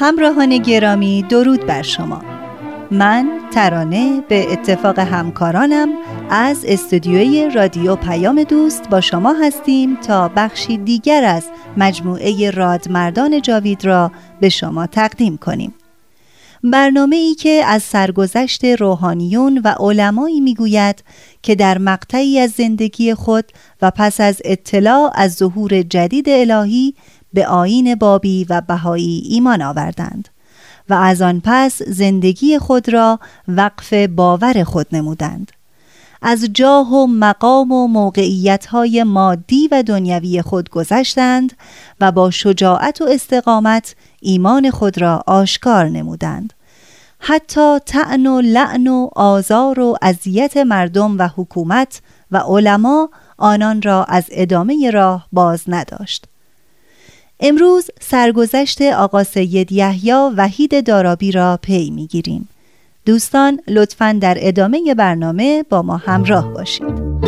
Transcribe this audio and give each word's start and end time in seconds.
همراهان 0.00 0.58
گرامی 0.58 1.22
درود 1.22 1.66
بر 1.66 1.82
شما. 1.82 2.22
من 2.90 3.28
ترانه 3.52 4.20
به 4.28 4.52
اتفاق 4.52 4.98
همکارانم 4.98 5.88
از 6.30 6.64
استودیوی 6.64 7.50
رادیو 7.54 7.96
پیام 7.96 8.42
دوست 8.42 8.88
با 8.88 9.00
شما 9.00 9.32
هستیم 9.32 9.96
تا 9.96 10.28
بخشی 10.28 10.76
دیگر 10.78 11.24
از 11.24 11.44
مجموعه 11.76 12.50
رادمردان 12.50 13.42
جاوید 13.42 13.84
را 13.84 14.10
به 14.40 14.48
شما 14.48 14.86
تقدیم 14.86 15.36
کنیم. 15.36 15.74
برنامه 16.64 17.16
ای 17.16 17.34
که 17.34 17.62
از 17.66 17.82
سرگذشت 17.82 18.64
روحانیون 18.64 19.60
و 19.64 19.74
علمایی 19.80 20.40
می‌گوید 20.40 21.04
که 21.42 21.54
در 21.54 21.78
مقطعی 21.78 22.38
از 22.38 22.50
زندگی 22.50 23.14
خود 23.14 23.44
و 23.82 23.90
پس 23.90 24.20
از 24.20 24.40
اطلاع 24.44 25.12
از 25.14 25.34
ظهور 25.34 25.82
جدید 25.82 26.28
الهی 26.28 26.94
به 27.32 27.46
آین 27.46 27.94
بابی 27.94 28.46
و 28.50 28.60
بهایی 28.60 29.22
ایمان 29.28 29.62
آوردند 29.62 30.28
و 30.88 30.94
از 30.94 31.22
آن 31.22 31.42
پس 31.44 31.82
زندگی 31.82 32.58
خود 32.58 32.88
را 32.88 33.20
وقف 33.48 33.92
باور 33.92 34.64
خود 34.64 34.86
نمودند. 34.92 35.52
از 36.22 36.48
جاه 36.54 36.94
و 36.94 37.06
مقام 37.06 37.72
و 37.72 37.86
موقعیت 37.86 38.66
های 38.66 39.02
مادی 39.02 39.68
و 39.72 39.82
دنیوی 39.82 40.42
خود 40.42 40.70
گذشتند 40.70 41.52
و 42.00 42.12
با 42.12 42.30
شجاعت 42.30 43.00
و 43.00 43.04
استقامت 43.04 43.96
ایمان 44.20 44.70
خود 44.70 45.00
را 45.00 45.22
آشکار 45.26 45.88
نمودند. 45.88 46.52
حتی 47.20 47.78
تعن 47.78 48.26
و 48.26 48.40
لعن 48.40 48.86
و 48.86 49.08
آزار 49.16 49.80
و 49.80 49.96
اذیت 50.02 50.56
مردم 50.56 51.18
و 51.18 51.28
حکومت 51.36 52.00
و 52.30 52.36
علما 52.36 53.10
آنان 53.38 53.82
را 53.82 54.04
از 54.04 54.24
ادامه 54.30 54.90
راه 54.90 55.28
باز 55.32 55.62
نداشت. 55.68 56.26
امروز 57.40 57.90
سرگذشت 58.00 58.82
آقا 58.82 59.24
سید 59.24 59.72
یحیی 59.72 60.12
وحید 60.36 60.86
دارابی 60.86 61.32
را 61.32 61.58
پی 61.62 61.90
می‌گیریم. 61.90 62.48
دوستان 63.06 63.60
لطفا 63.68 64.18
در 64.20 64.36
ادامه 64.40 64.94
برنامه 64.94 65.64
با 65.70 65.82
ما 65.82 65.96
همراه 65.96 66.52
باشید. 66.52 67.18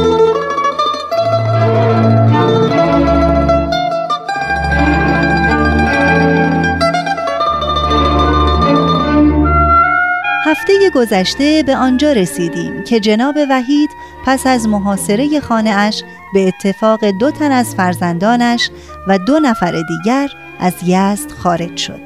هفته 10.51 10.91
گذشته 10.95 11.63
به 11.67 11.77
آنجا 11.77 12.13
رسیدیم 12.13 12.85
که 12.85 13.01
جناب 13.01 13.35
وحید 13.51 13.91
پس 14.27 14.47
از 14.47 14.69
محاصره 14.69 15.41
خانه 15.41 15.71
اش 15.71 16.03
به 16.35 16.49
اتفاق 16.49 17.05
دو 17.05 17.31
تن 17.31 17.53
از 17.53 17.75
فرزندانش 17.75 18.71
و 19.09 19.19
دو 19.19 19.39
نفر 19.39 19.83
دیگر 19.89 20.31
از 20.61 20.73
یزد 20.87 21.31
خارج 21.31 21.77
شد. 21.77 22.01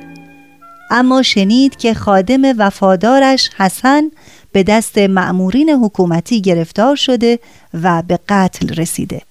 اما 0.90 1.22
شنید 1.22 1.76
که 1.76 1.94
خادم 1.94 2.42
وفادارش 2.58 3.50
حسن 3.56 4.10
به 4.52 4.62
دست 4.62 4.98
مأمورین 4.98 5.70
حکومتی 5.70 6.40
گرفتار 6.40 6.96
شده 6.96 7.38
و 7.82 8.02
به 8.02 8.18
قتل 8.28 8.74
رسیده. 8.74 9.22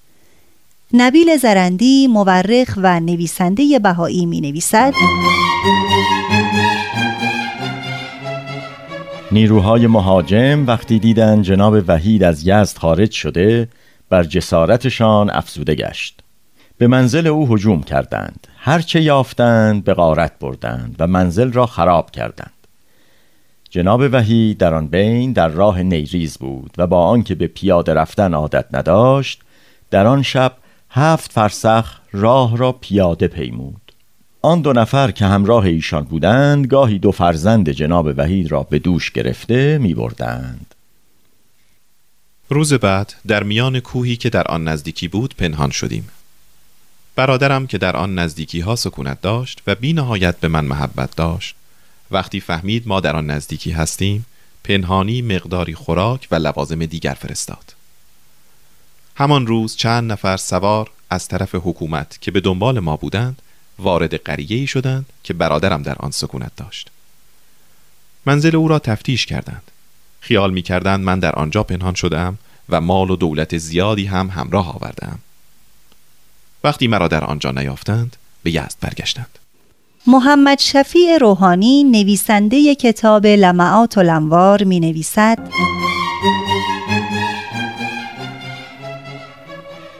نبیل 0.92 1.36
زرندی 1.36 2.06
مورخ 2.06 2.74
و 2.76 3.00
نویسنده 3.00 3.78
بهایی 3.78 4.26
می 4.26 4.40
نویسد 4.40 4.92
نیروهای 9.34 9.86
مهاجم 9.86 10.66
وقتی 10.66 10.98
دیدن 10.98 11.42
جناب 11.42 11.74
وحید 11.86 12.22
از 12.22 12.48
یزد 12.48 12.78
خارج 12.78 13.10
شده 13.10 13.68
بر 14.08 14.24
جسارتشان 14.24 15.30
افزوده 15.30 15.74
گشت. 15.74 16.20
به 16.78 16.86
منزل 16.86 17.26
او 17.26 17.54
هجوم 17.54 17.82
کردند. 17.82 18.46
هرچه 18.56 19.02
یافتند 19.02 19.84
به 19.84 19.94
غارت 19.94 20.32
بردند 20.40 20.96
و 20.98 21.06
منزل 21.06 21.52
را 21.52 21.66
خراب 21.66 22.10
کردند. 22.10 22.52
جناب 23.70 24.00
وحید 24.12 24.58
در 24.58 24.74
آن 24.74 24.86
بین 24.86 25.32
در 25.32 25.48
راه 25.48 25.82
نیریز 25.82 26.38
بود 26.38 26.70
و 26.78 26.86
با 26.86 27.06
آنکه 27.06 27.34
به 27.34 27.46
پیاده 27.46 27.94
رفتن 27.94 28.34
عادت 28.34 28.66
نداشت 28.72 29.42
در 29.90 30.06
آن 30.06 30.22
شب 30.22 30.52
هفت 30.90 31.32
فرسخ 31.32 32.00
راه 32.12 32.56
را 32.56 32.72
پیاده 32.72 33.28
پیمود. 33.28 33.83
آن 34.44 34.60
دو 34.60 34.72
نفر 34.72 35.10
که 35.10 35.24
همراه 35.24 35.64
ایشان 35.64 36.04
بودند 36.04 36.66
گاهی 36.66 36.98
دو 36.98 37.12
فرزند 37.12 37.70
جناب 37.70 38.12
وحید 38.16 38.52
را 38.52 38.62
به 38.62 38.78
دوش 38.78 39.10
گرفته 39.10 39.78
می 39.78 39.94
بردند. 39.94 40.74
روز 42.48 42.72
بعد 42.74 43.14
در 43.26 43.42
میان 43.42 43.80
کوهی 43.80 44.16
که 44.16 44.30
در 44.30 44.46
آن 44.46 44.68
نزدیکی 44.68 45.08
بود 45.08 45.34
پنهان 45.36 45.70
شدیم. 45.70 46.08
برادرم 47.16 47.66
که 47.66 47.78
در 47.78 47.96
آن 47.96 48.18
نزدیکی 48.18 48.60
ها 48.60 48.76
سکونت 48.76 49.20
داشت 49.20 49.62
و 49.66 49.74
بی 49.74 49.92
نهایت 49.92 50.36
به 50.36 50.48
من 50.48 50.64
محبت 50.64 51.16
داشت. 51.16 51.54
وقتی 52.10 52.40
فهمید 52.40 52.88
ما 52.88 53.00
در 53.00 53.16
آن 53.16 53.26
نزدیکی 53.26 53.70
هستیم 53.70 54.26
پنهانی 54.64 55.22
مقداری 55.22 55.74
خوراک 55.74 56.28
و 56.30 56.34
لوازم 56.34 56.86
دیگر 56.86 57.14
فرستاد. 57.14 57.74
همان 59.16 59.46
روز 59.46 59.76
چند 59.76 60.12
نفر 60.12 60.36
سوار 60.36 60.90
از 61.10 61.28
طرف 61.28 61.54
حکومت 61.54 62.18
که 62.20 62.30
به 62.30 62.40
دنبال 62.40 62.80
ما 62.80 62.96
بودند 62.96 63.42
وارد 63.78 64.14
قریه 64.14 64.56
ای 64.56 64.66
شدند 64.66 65.06
که 65.22 65.34
برادرم 65.34 65.82
در 65.82 65.96
آن 65.98 66.10
سکونت 66.10 66.52
داشت. 66.56 66.90
منزل 68.26 68.56
او 68.56 68.68
را 68.68 68.78
تفتیش 68.78 69.26
کردند. 69.26 69.70
خیال 70.20 70.52
می 70.52 70.62
کردند 70.62 71.04
من 71.04 71.18
در 71.18 71.32
آنجا 71.32 71.62
پنهان 71.62 71.94
شدم 71.94 72.38
و 72.68 72.80
مال 72.80 73.10
و 73.10 73.16
دولت 73.16 73.58
زیادی 73.58 74.06
هم 74.06 74.30
همراه 74.30 74.76
آوردم 74.76 75.18
وقتی 76.64 76.86
مرا 76.86 77.08
در 77.08 77.24
آنجا 77.24 77.50
نیافتند 77.50 78.16
به 78.42 78.50
یزد 78.50 78.76
برگشتند. 78.80 79.38
محمد 80.06 80.58
شفیع 80.58 81.18
روحانی 81.18 81.84
نویسنده 81.84 82.74
کتاب 82.74 83.26
لمعات 83.26 83.98
و 83.98 84.02
لنوار 84.02 84.64
می 84.64 84.80
نویسد 84.80 85.48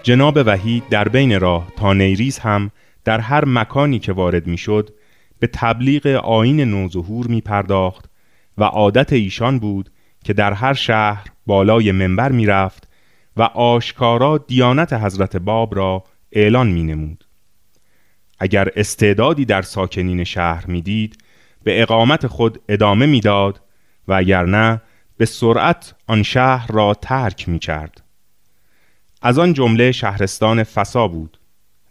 جناب 0.02 0.38
وحید 0.46 0.88
در 0.90 1.08
بین 1.08 1.40
راه 1.40 1.68
تا 1.76 1.92
نیریز 1.92 2.38
هم 2.38 2.70
در 3.04 3.20
هر 3.20 3.44
مکانی 3.44 3.98
که 3.98 4.12
وارد 4.12 4.46
می‌شد 4.46 4.90
به 5.38 5.46
تبلیغ 5.46 6.06
آین 6.06 6.60
نوظهور 6.60 7.26
می 7.26 7.40
پرداخت 7.40 8.10
و 8.58 8.64
عادت 8.64 9.12
ایشان 9.12 9.58
بود 9.58 9.90
که 10.24 10.32
در 10.32 10.52
هر 10.52 10.74
شهر 10.74 11.24
بالای 11.46 11.92
منبر 11.92 12.32
می 12.32 12.46
رفت 12.46 12.88
و 13.36 13.42
آشکارا 13.42 14.38
دیانت 14.38 14.92
حضرت 14.92 15.36
باب 15.36 15.74
را 15.74 16.04
اعلان 16.32 16.68
می 16.68 16.82
نمود. 16.82 17.24
اگر 18.38 18.68
استعدادی 18.76 19.44
در 19.44 19.62
ساکنین 19.62 20.24
شهر 20.24 20.66
می‌دید 20.66 21.18
به 21.64 21.82
اقامت 21.82 22.26
خود 22.26 22.60
ادامه 22.68 23.06
می‌داد 23.06 23.60
و 24.08 24.12
اگر 24.12 24.44
نه 24.44 24.80
به 25.16 25.24
سرعت 25.24 25.94
آن 26.06 26.22
شهر 26.22 26.72
را 26.72 26.94
ترک 26.94 27.48
می 27.48 27.58
کرد. 27.58 28.02
از 29.22 29.38
آن 29.38 29.52
جمله 29.52 29.92
شهرستان 29.92 30.62
فسا 30.62 31.08
بود 31.08 31.38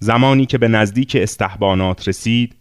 زمانی 0.03 0.45
که 0.45 0.57
به 0.57 0.67
نزدیک 0.67 1.17
استحبانات 1.19 2.07
رسید 2.07 2.55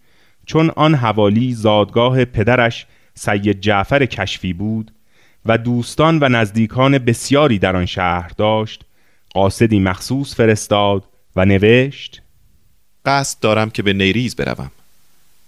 چون 0.46 0.70
آن 0.70 0.94
حوالی 0.94 1.54
زادگاه 1.54 2.24
پدرش 2.24 2.86
سید 3.14 3.60
جعفر 3.60 4.06
کشفی 4.06 4.52
بود 4.52 4.92
و 5.46 5.58
دوستان 5.58 6.18
و 6.22 6.28
نزدیکان 6.28 6.98
بسیاری 6.98 7.58
در 7.58 7.76
آن 7.76 7.86
شهر 7.86 8.30
داشت 8.36 8.84
قاصدی 9.34 9.80
مخصوص 9.80 10.34
فرستاد 10.34 11.04
و 11.36 11.44
نوشت 11.44 12.22
قصد 13.04 13.40
دارم 13.40 13.70
که 13.70 13.82
به 13.82 13.92
نیریز 13.92 14.36
بروم. 14.36 14.70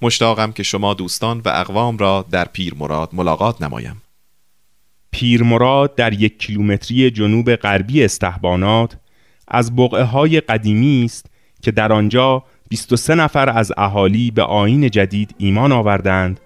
مشتاقم 0.02 0.52
که 0.52 0.62
شما 0.62 0.94
دوستان 0.94 1.43
و 1.44 1.49
اقوام 1.49 1.99
را 1.99 2.26
در 2.31 2.44
پیر 2.44 2.75
مراد 2.75 3.11
ملاقات 3.12 3.62
نمایم. 3.62 4.02
پیر 5.11 5.43
مراد 5.43 5.94
در 5.94 6.12
یک 6.12 6.38
کیلومتری 6.38 7.11
جنوب 7.11 7.56
غربی 7.56 8.05
استحبانات 8.05 8.96
از 9.49 9.76
بقعه 9.76 10.02
های 10.02 10.41
قدیمی 10.41 11.05
است 11.05 11.33
که 11.64 11.70
در 11.70 11.93
آنجا 11.93 12.43
23 12.69 13.14
نفر 13.14 13.50
از 13.50 13.72
اهالی 13.76 14.31
به 14.31 14.43
آین 14.43 14.90
جدید 14.90 15.34
ایمان 15.38 15.72
آوردند 15.72 16.40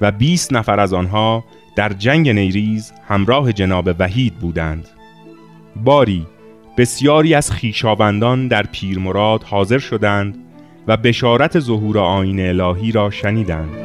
و 0.00 0.12
20 0.12 0.52
نفر 0.52 0.80
از 0.80 0.92
آنها 0.92 1.44
در 1.76 1.92
جنگ 1.92 2.28
نیریز 2.28 2.92
همراه 3.08 3.52
جناب 3.52 3.90
وحید 3.98 4.34
بودند. 4.34 4.88
باری 5.76 6.26
بسیاری 6.76 7.34
از 7.34 7.50
خیشاوندان 7.50 8.48
در 8.48 8.62
پیرمراد 8.62 9.42
حاضر 9.42 9.78
شدند 9.78 10.38
و 10.86 10.96
بشارت 10.96 11.58
ظهور 11.58 11.98
آین 11.98 12.40
الهی 12.40 12.92
را 12.92 13.10
شنیدند. 13.10 13.76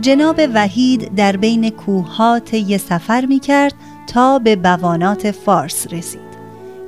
جناب 0.00 0.40
وحید 0.54 1.14
در 1.14 1.36
بین 1.36 1.70
کوهات 1.70 2.54
یه 2.54 2.78
سفر 2.78 3.26
می 3.26 3.40
کرد 3.40 3.74
تا 4.06 4.38
به 4.38 4.56
بوانات 4.56 5.30
فارس 5.30 5.86
رسید. 5.92 6.30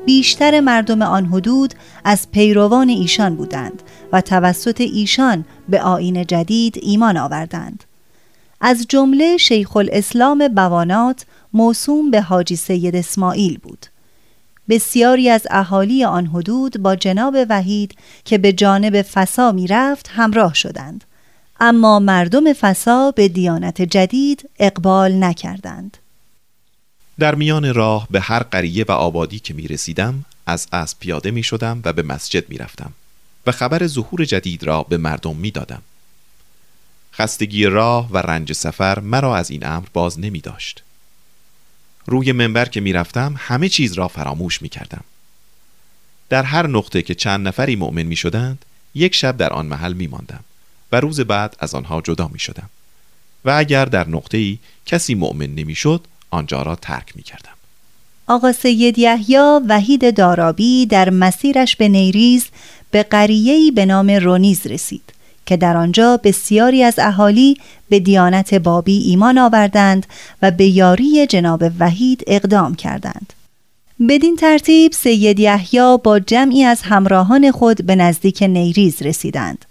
بیشتر 0.06 0.60
مردم 0.60 1.02
آن 1.02 1.26
حدود 1.26 1.74
از 2.04 2.30
پیروان 2.30 2.88
ایشان 2.88 3.36
بودند 3.36 3.82
و 4.12 4.20
توسط 4.20 4.80
ایشان 4.80 5.44
به 5.68 5.82
آین 5.82 6.26
جدید 6.26 6.78
ایمان 6.82 7.16
آوردند. 7.16 7.84
از 8.60 8.86
جمله 8.88 9.36
شیخ 9.36 9.76
الاسلام 9.76 10.48
بوانات 10.48 11.26
موسوم 11.52 12.10
به 12.10 12.20
حاجی 12.20 12.56
سید 12.56 12.96
اسماعیل 12.96 13.58
بود. 13.58 13.86
بسیاری 14.68 15.28
از 15.30 15.46
اهالی 15.50 16.04
آن 16.04 16.26
حدود 16.26 16.82
با 16.82 16.96
جناب 16.96 17.36
وحید 17.48 17.94
که 18.24 18.38
به 18.38 18.52
جانب 18.52 19.02
فسا 19.02 19.52
می 19.52 19.66
رفت 19.66 20.08
همراه 20.08 20.54
شدند. 20.54 21.04
اما 21.64 21.98
مردم 21.98 22.52
فسا 22.52 23.10
به 23.10 23.28
دیانت 23.28 23.82
جدید 23.82 24.50
اقبال 24.58 25.24
نکردند 25.24 25.96
در 27.18 27.34
میان 27.34 27.74
راه 27.74 28.08
به 28.10 28.20
هر 28.20 28.42
قریه 28.42 28.84
و 28.88 28.92
آبادی 28.92 29.38
که 29.38 29.54
می 29.54 29.68
رسیدم 29.68 30.24
از 30.46 30.68
اسب 30.72 30.98
پیاده 31.00 31.30
می 31.30 31.42
شدم 31.42 31.80
و 31.84 31.92
به 31.92 32.02
مسجد 32.02 32.50
می 32.50 32.58
رفتم 32.58 32.92
و 33.46 33.52
خبر 33.52 33.86
ظهور 33.86 34.24
جدید 34.24 34.64
را 34.64 34.82
به 34.82 34.96
مردم 34.96 35.36
می 35.36 35.50
دادم. 35.50 35.82
خستگی 37.14 37.64
راه 37.66 38.08
و 38.10 38.18
رنج 38.18 38.52
سفر 38.52 39.00
مرا 39.00 39.36
از 39.36 39.50
این 39.50 39.66
امر 39.66 39.86
باز 39.92 40.20
نمی 40.20 40.40
داشت. 40.40 40.82
روی 42.06 42.32
منبر 42.32 42.64
که 42.64 42.80
می 42.80 42.92
رفتم 42.92 43.34
همه 43.38 43.68
چیز 43.68 43.92
را 43.92 44.08
فراموش 44.08 44.62
می 44.62 44.68
کردم. 44.68 45.04
در 46.28 46.42
هر 46.42 46.66
نقطه 46.66 47.02
که 47.02 47.14
چند 47.14 47.48
نفری 47.48 47.76
مؤمن 47.76 48.02
می 48.02 48.16
شدند 48.16 48.64
یک 48.94 49.14
شب 49.14 49.36
در 49.36 49.52
آن 49.52 49.66
محل 49.66 49.92
می 49.92 50.06
ماندم 50.06 50.44
و 50.92 50.96
روز 51.00 51.20
بعد 51.20 51.56
از 51.58 51.74
آنها 51.74 52.00
جدا 52.00 52.30
می 52.32 52.38
شدم 52.38 52.70
و 53.44 53.50
اگر 53.50 53.84
در 53.84 54.08
نقطه 54.08 54.38
ای 54.38 54.58
کسی 54.86 55.14
مؤمن 55.14 55.54
نمی 55.54 55.74
شد 55.74 56.06
آنجا 56.30 56.62
را 56.62 56.76
ترک 56.76 57.16
می 57.16 57.22
کردم. 57.22 57.52
آقا 58.26 58.52
سید 58.52 58.98
یحیی 58.98 59.60
وحید 59.68 60.16
دارابی 60.16 60.86
در 60.86 61.10
مسیرش 61.10 61.76
به 61.76 61.88
نیریز 61.88 62.46
به 62.90 63.02
قریه‌ای 63.02 63.70
به 63.70 63.86
نام 63.86 64.10
رونیز 64.10 64.66
رسید 64.66 65.12
که 65.46 65.56
در 65.56 65.76
آنجا 65.76 66.16
بسیاری 66.16 66.82
از 66.82 66.94
اهالی 66.98 67.56
به 67.88 68.00
دیانت 68.00 68.54
بابی 68.54 68.98
ایمان 68.98 69.38
آوردند 69.38 70.06
و 70.42 70.50
به 70.50 70.64
یاری 70.66 71.26
جناب 71.26 71.64
وحید 71.78 72.24
اقدام 72.26 72.74
کردند. 72.74 73.32
بدین 74.08 74.36
ترتیب 74.36 74.92
سید 74.92 75.40
یحیی 75.40 75.98
با 76.04 76.18
جمعی 76.18 76.64
از 76.64 76.82
همراهان 76.82 77.50
خود 77.50 77.86
به 77.86 77.96
نزدیک 77.96 78.42
نیریز 78.42 79.02
رسیدند. 79.02 79.64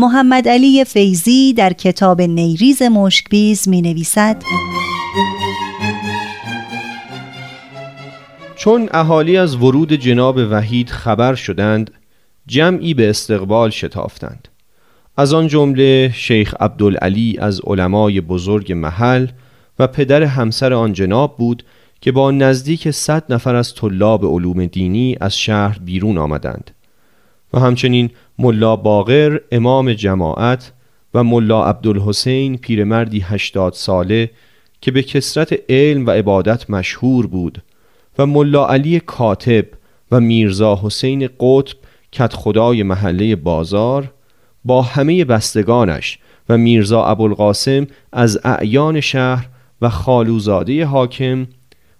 محمد 0.00 0.48
علی 0.48 0.84
فیزی 0.84 1.52
در 1.52 1.72
کتاب 1.72 2.22
نیریز 2.22 2.82
مشکبیز 2.82 3.68
می 3.68 3.82
نویسد 3.82 4.42
چون 8.56 8.88
اهالی 8.92 9.36
از 9.36 9.56
ورود 9.56 9.92
جناب 9.92 10.36
وحید 10.50 10.90
خبر 10.90 11.34
شدند 11.34 11.90
جمعی 12.46 12.94
به 12.94 13.10
استقبال 13.10 13.70
شتافتند. 13.70 14.48
از 15.16 15.32
آن 15.32 15.48
جمله 15.48 16.12
شیخ 16.14 16.54
عبدالعلی 16.60 17.38
از 17.38 17.60
علمای 17.66 18.20
بزرگ 18.20 18.72
محل 18.72 19.26
و 19.78 19.86
پدر 19.86 20.22
همسر 20.22 20.72
آن 20.72 20.92
جناب 20.92 21.36
بود 21.36 21.64
که 22.00 22.12
با 22.12 22.30
نزدیک 22.30 22.90
صد 22.90 23.32
نفر 23.32 23.54
از 23.54 23.74
طلاب 23.74 24.24
علوم 24.24 24.66
دینی 24.66 25.16
از 25.20 25.38
شهر 25.38 25.78
بیرون 25.78 26.18
آمدند. 26.18 26.77
و 27.52 27.60
همچنین 27.60 28.10
ملا 28.38 28.76
باقر 28.76 29.40
امام 29.52 29.92
جماعت 29.92 30.72
و 31.14 31.24
ملا 31.24 31.64
عبدالحسین 31.64 32.56
پیرمردی 32.56 33.20
هشتاد 33.20 33.72
ساله 33.72 34.30
که 34.80 34.90
به 34.90 35.02
کسرت 35.02 35.54
علم 35.68 36.06
و 36.06 36.10
عبادت 36.10 36.70
مشهور 36.70 37.26
بود 37.26 37.62
و 38.18 38.26
ملا 38.26 38.68
علی 38.68 39.00
کاتب 39.00 39.64
و 40.12 40.20
میرزا 40.20 40.80
حسین 40.82 41.28
قطب 41.40 41.76
کت 42.12 42.32
خدای 42.32 42.82
محله 42.82 43.36
بازار 43.36 44.12
با 44.64 44.82
همه 44.82 45.24
بستگانش 45.24 46.18
و 46.48 46.58
میرزا 46.58 47.04
ابوالقاسم 47.04 47.86
از 48.12 48.40
اعیان 48.44 49.00
شهر 49.00 49.48
و 49.82 49.88
خالوزاده 49.88 50.84
حاکم 50.84 51.46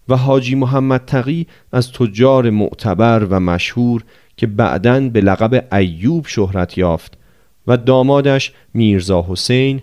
و 0.09 0.17
حاجی 0.17 0.55
محمد 0.55 1.05
تقی 1.05 1.47
از 1.73 1.93
تجار 1.93 2.51
معتبر 2.51 3.25
و 3.25 3.41
مشهور 3.41 4.05
که 4.39 4.47
بعدا 4.47 5.09
به 5.09 5.21
لقب 5.21 5.75
ایوب 5.75 6.27
شهرت 6.27 6.79
یافت 6.79 7.19
و 7.67 7.77
دامادش 7.77 8.53
میرزا 8.75 9.27
حسین 9.29 9.83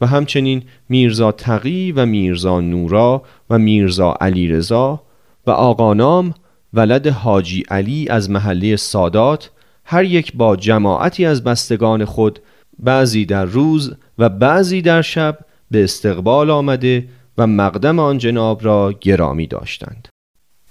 و 0.00 0.06
همچنین 0.06 0.62
میرزا 0.88 1.32
تقی 1.32 1.92
و 1.92 2.06
میرزا 2.06 2.60
نورا 2.60 3.22
و 3.50 3.58
میرزا 3.58 4.16
علی 4.20 4.48
رضا 4.48 5.02
و 5.46 5.50
آقانام 5.50 6.34
ولد 6.74 7.06
حاجی 7.06 7.64
علی 7.70 8.08
از 8.08 8.30
محله 8.30 8.76
سادات 8.76 9.50
هر 9.84 10.04
یک 10.04 10.32
با 10.34 10.56
جماعتی 10.56 11.24
از 11.24 11.44
بستگان 11.44 12.04
خود 12.04 12.38
بعضی 12.78 13.26
در 13.26 13.44
روز 13.44 13.94
و 14.18 14.28
بعضی 14.28 14.82
در 14.82 15.02
شب 15.02 15.38
به 15.70 15.84
استقبال 15.84 16.50
آمده 16.50 17.08
و 17.38 17.46
مقدم 17.46 17.98
آن 17.98 18.18
جناب 18.18 18.64
را 18.64 18.94
گرامی 19.00 19.46
داشتند. 19.46 20.08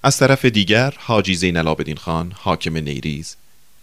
از 0.05 0.17
طرف 0.17 0.45
دیگر 0.45 0.93
حاجی 0.97 1.35
زین 1.35 1.57
العابدین 1.57 1.97
خان 1.97 2.33
حاکم 2.35 2.77
نیریز 2.77 3.35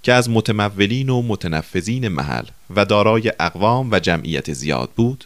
که 0.03 0.13
از 0.13 0.31
متمولین 0.31 1.09
و 1.09 1.23
متنفذین 1.23 2.09
محل 2.09 2.45
و 2.77 2.85
دارای 2.85 3.33
اقوام 3.41 3.91
و 3.91 3.99
جمعیت 3.99 4.53
زیاد 4.53 4.91
بود 4.97 5.25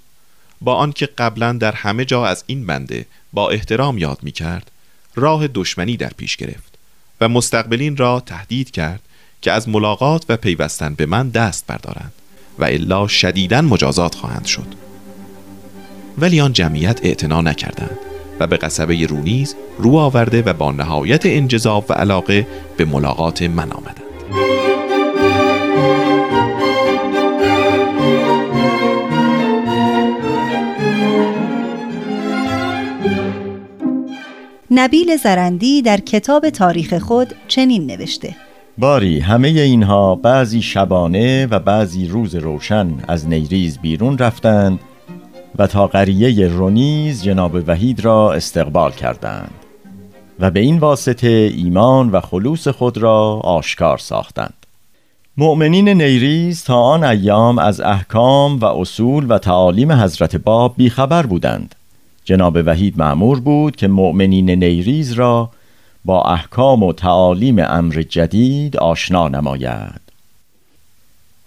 با 0.61 0.75
آنکه 0.75 1.07
قبلا 1.07 1.53
در 1.53 1.73
همه 1.73 2.05
جا 2.05 2.27
از 2.27 2.45
این 2.47 2.67
بنده 2.67 3.07
با 3.33 3.51
احترام 3.51 3.99
یاد 3.99 4.19
می 4.23 4.33
کرد 4.33 4.71
راه 5.15 5.49
دشمنی 5.49 5.97
در 5.97 6.13
پیش 6.17 6.37
گرفت 6.37 6.79
و 7.21 7.29
مستقبلین 7.29 7.97
را 7.97 8.21
تهدید 8.21 8.71
کرد 8.71 9.01
که 9.43 9.53
از 9.53 9.69
ملاقات 9.69 10.25
و 10.29 10.37
پیوستن 10.37 10.95
به 10.95 11.07
من 11.07 11.29
دست 11.29 11.67
بردارند 11.67 12.13
و 12.59 12.65
الا 12.65 13.09
شدیداً 13.09 13.63
مجازات 13.63 14.15
خواهند 14.15 14.45
شد. 14.45 14.75
ولی 16.19 16.41
آن 16.41 16.53
جمعیت 16.53 17.01
اعتنا 17.05 17.41
نکردند. 17.41 18.16
و 18.41 18.47
به 18.47 18.57
قصبه 18.57 19.07
رونیز 19.07 19.57
رو 19.79 19.97
آورده 19.97 20.43
و 20.43 20.53
با 20.53 20.73
نهایت 20.73 21.27
انجذاب 21.27 21.85
و 21.89 21.93
علاقه 21.93 22.47
به 22.77 22.85
ملاقات 22.85 23.43
من 23.43 23.73
آمدند. 23.73 24.07
نبیل 34.71 35.17
زرندی 35.17 35.83
در 35.83 35.97
کتاب 35.97 36.51
تاریخ 36.51 36.95
خود 36.95 37.35
چنین 37.49 37.87
نوشته. 37.87 38.37
باری 38.79 39.21
همه 39.21 39.49
اینها 39.49 40.15
بعضی 40.15 40.63
شبانه 40.63 41.47
و 41.47 41.59
بعضی 41.59 42.09
روز 42.09 42.35
روشن 42.35 42.95
از 43.09 43.29
نیریز 43.29 43.79
بیرون 43.79 44.19
رفتند 44.19 44.81
و 45.59 45.67
تا 45.67 45.87
قریه 45.87 46.49
رونیز 46.49 47.23
جناب 47.23 47.55
وحید 47.67 48.01
را 48.01 48.33
استقبال 48.33 48.93
کردند 48.93 49.51
و 50.41 50.51
به 50.51 50.61
این 50.61 50.79
واسطه 50.79 51.53
ایمان 51.57 52.11
و 52.11 52.21
خلوص 52.21 52.69
خود 52.69 52.99
را 52.99 53.41
آشکار 53.45 53.99
ساختند. 53.99 54.55
مؤمنین 55.37 55.89
نیریز 55.89 56.65
تا 56.65 56.81
آن 56.81 57.05
ایام 57.05 57.59
از 57.59 57.81
احکام 57.81 58.59
و 58.59 58.65
اصول 58.65 59.27
و 59.31 59.39
تعالیم 59.39 59.93
حضرت 59.93 60.37
باب 60.37 60.75
بیخبر 60.77 61.27
بودند. 61.27 61.75
جناب 62.25 62.59
وحید 62.67 62.99
معمور 62.99 63.41
بود 63.41 63.77
که 63.77 63.89
مؤمنین 63.89 64.51
نیریز 64.51 65.13
را 65.13 65.51
با 66.05 66.23
احکام 66.23 66.83
و 66.83 66.93
تعالیم 66.93 67.59
امر 67.59 68.03
جدید 68.09 68.77
آشنا 68.77 69.29
نماید. 69.29 70.01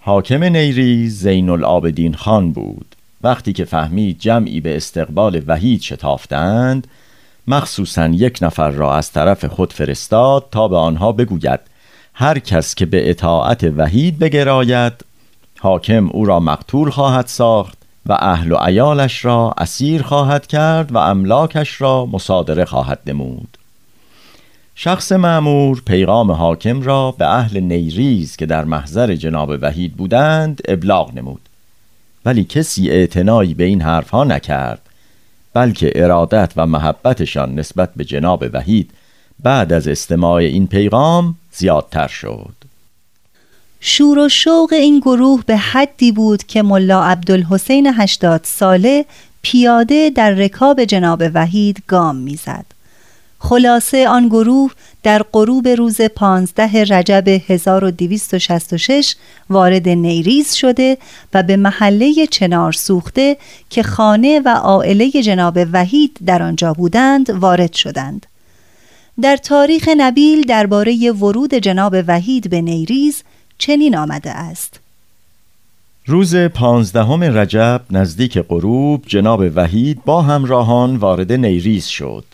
حاکم 0.00 0.44
نیریز 0.44 1.18
زین 1.18 1.50
العابدین 1.50 2.14
خان 2.14 2.52
بود. 2.52 2.96
وقتی 3.22 3.52
که 3.52 3.64
فهمید 3.64 4.18
جمعی 4.18 4.60
به 4.60 4.76
استقبال 4.76 5.42
وحید 5.46 5.80
شتافتند 5.80 6.86
مخصوصا 7.46 8.06
یک 8.06 8.38
نفر 8.42 8.70
را 8.70 8.96
از 8.96 9.12
طرف 9.12 9.44
خود 9.44 9.72
فرستاد 9.72 10.46
تا 10.50 10.68
به 10.68 10.76
آنها 10.76 11.12
بگوید 11.12 11.60
هر 12.14 12.38
کس 12.38 12.74
که 12.74 12.86
به 12.86 13.10
اطاعت 13.10 13.64
وحید 13.76 14.18
بگراید 14.18 14.92
حاکم 15.58 16.08
او 16.08 16.24
را 16.24 16.40
مقتول 16.40 16.90
خواهد 16.90 17.26
ساخت 17.26 17.78
و 18.06 18.12
اهل 18.12 18.52
و 18.52 18.56
عیالش 18.56 19.24
را 19.24 19.54
اسیر 19.58 20.02
خواهد 20.02 20.46
کرد 20.46 20.92
و 20.92 20.98
املاکش 20.98 21.80
را 21.80 22.06
مصادره 22.06 22.64
خواهد 22.64 22.98
نمود. 23.06 23.58
شخص 24.74 25.12
معمور 25.12 25.82
پیغام 25.86 26.32
حاکم 26.32 26.82
را 26.82 27.14
به 27.18 27.26
اهل 27.26 27.60
نیریز 27.60 28.36
که 28.36 28.46
در 28.46 28.64
محضر 28.64 29.14
جناب 29.14 29.52
وحید 29.62 29.96
بودند 29.96 30.60
ابلاغ 30.68 31.14
نمود. 31.14 31.49
ولی 32.24 32.44
کسی 32.44 32.90
اعتنایی 32.90 33.54
به 33.54 33.64
این 33.64 33.82
حرفها 33.82 34.24
نکرد 34.24 34.80
بلکه 35.54 35.92
ارادت 35.94 36.52
و 36.56 36.66
محبتشان 36.66 37.54
نسبت 37.54 37.90
به 37.96 38.04
جناب 38.04 38.44
وحید 38.52 38.90
بعد 39.42 39.72
از 39.72 39.88
استماع 39.88 40.34
این 40.34 40.66
پیغام 40.66 41.34
زیادتر 41.52 42.08
شد 42.08 42.54
شور 43.80 44.18
و 44.18 44.28
شوق 44.28 44.72
این 44.72 44.98
گروه 44.98 45.42
به 45.46 45.56
حدی 45.56 46.12
بود 46.12 46.44
که 46.44 46.62
ملا 46.62 47.04
عبدالحسین 47.04 47.86
هشتاد 47.86 48.40
ساله 48.44 49.04
پیاده 49.42 50.10
در 50.10 50.30
رکاب 50.30 50.84
جناب 50.84 51.22
وحید 51.34 51.82
گام 51.86 52.16
می‌زد. 52.16 52.64
خلاصه 53.38 54.08
آن 54.08 54.28
گروه 54.28 54.72
در 55.02 55.22
غروب 55.32 55.68
روز 55.68 56.00
15 56.00 56.84
رجب 56.84 57.24
1266 57.28 59.14
وارد 59.50 59.88
نیریز 59.88 60.54
شده 60.54 60.98
و 61.34 61.42
به 61.42 61.56
محله 61.56 62.26
چنار 62.26 62.72
سوخته 62.72 63.36
که 63.70 63.82
خانه 63.82 64.40
و 64.44 64.48
عائله 64.48 65.10
جناب 65.10 65.58
وحید 65.72 66.18
در 66.26 66.42
آنجا 66.42 66.72
بودند 66.72 67.30
وارد 67.30 67.72
شدند. 67.72 68.26
در 69.22 69.36
تاریخ 69.36 69.88
نبیل 69.96 70.42
درباره 70.42 71.12
ورود 71.12 71.54
جناب 71.54 71.96
وحید 72.06 72.50
به 72.50 72.60
نیریز 72.60 73.22
چنین 73.58 73.96
آمده 73.96 74.30
است 74.30 74.80
روز 76.06 76.36
پانزدهم 76.36 77.22
رجب 77.22 77.82
نزدیک 77.90 78.38
غروب 78.38 79.04
جناب 79.06 79.44
وحید 79.54 80.04
با 80.04 80.22
همراهان 80.22 80.96
وارد 80.96 81.32
نیریز 81.32 81.86
شد 81.86 82.24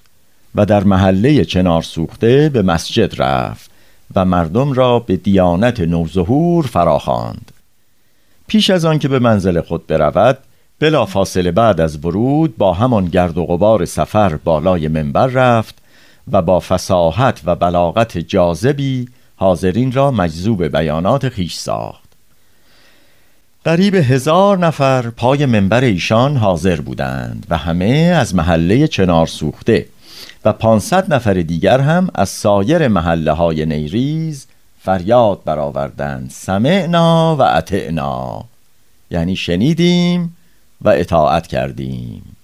و 0.57 0.67
در 0.67 0.85
محله 0.85 1.45
چنار 1.45 1.83
سوخته 1.83 2.49
به 2.49 2.63
مسجد 2.63 3.23
رفت 3.23 3.71
و 4.15 4.25
مردم 4.25 4.73
را 4.73 4.99
به 4.99 5.17
دیانت 5.17 5.81
نوظهور 5.81 6.67
فراخواند. 6.67 7.53
پیش 8.47 8.71
از 8.71 8.85
آن 8.85 8.99
که 8.99 9.09
به 9.09 9.19
منزل 9.19 9.61
خود 9.61 9.87
برود 9.87 10.39
بلا 10.79 11.07
فاصله 11.07 11.51
بعد 11.51 11.81
از 11.81 12.05
ورود 12.05 12.57
با 12.57 12.73
همان 12.73 13.05
گرد 13.05 13.39
و 13.39 13.47
غبار 13.47 13.85
سفر 13.85 14.37
بالای 14.37 14.89
منبر 14.89 15.27
رفت 15.27 15.75
و 16.33 16.43
با 16.43 16.61
فساحت 16.61 17.41
و 17.45 17.57
بلاغت 17.57 18.19
جاذبی 18.19 19.09
حاضرین 19.37 19.93
را 19.93 20.11
مجذوب 20.11 20.65
بیانات 20.65 21.29
خیش 21.29 21.55
ساخت 21.55 22.07
قریب 23.65 23.95
هزار 23.95 24.59
نفر 24.59 25.11
پای 25.11 25.47
منبر 25.47 25.85
ایشان 25.85 26.37
حاضر 26.37 26.81
بودند 26.81 27.47
و 27.51 27.57
همه 27.57 28.15
از 28.17 28.35
محله 28.35 28.89
چنار 28.89 29.27
سوخته 29.27 29.87
و 30.45 30.53
پانصد 30.53 31.15
نفر 31.15 31.35
دیگر 31.35 31.81
هم 31.81 32.09
از 32.15 32.29
سایر 32.29 32.89
محله 32.89 33.33
های 33.33 33.67
نیریز 33.67 34.47
فریاد 34.81 35.45
برآوردند. 35.45 36.31
سمعنا 36.31 37.37
و 37.37 37.43
اطعنا. 37.43 38.45
یعنی 39.11 39.37
شنیدیم 39.37 40.37
و 40.81 40.89
اطاعت 40.89 41.47
کردیم. 41.47 42.37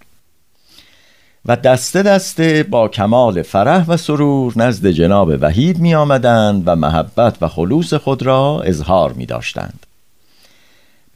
و 1.47 1.57
دسته 1.57 2.03
دسته 2.03 2.63
با 2.63 2.89
کمال 2.89 3.43
فرح 3.43 3.87
و 3.87 3.97
سرور 3.97 4.53
نزد 4.57 4.87
جناب 4.87 5.33
وحید 5.41 5.79
می 5.79 5.95
آمدند 5.95 6.63
و 6.67 6.77
محبت 6.77 7.43
و 7.43 7.49
خلوص 7.49 7.95
خود 7.95 8.23
را 8.23 8.63
اظهار 8.65 9.13
می 9.13 9.27
داشتند. 9.27 9.87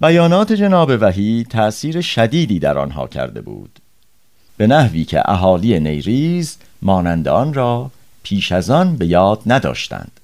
بیانات 0.01 0.53
جناب 0.53 0.91
وحید 1.01 1.49
تأثیر 1.49 2.01
شدیدی 2.01 2.59
در 2.59 2.79
آنها 2.79 3.07
کرده 3.07 3.41
بود. 3.41 3.79
به 4.57 4.67
نحوی 4.67 5.05
که 5.05 5.31
اهالی 5.31 5.81
نیریز 5.81 6.57
مانند 6.83 7.29
آن 7.29 7.55
را 7.55 7.91
پیش 8.23 8.53
از 8.53 8.71
آن 8.71 8.97
به 8.97 9.07
یاد 9.07 9.41
نداشتند. 9.47 10.21